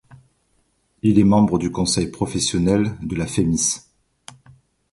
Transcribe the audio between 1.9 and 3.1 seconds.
Professionnel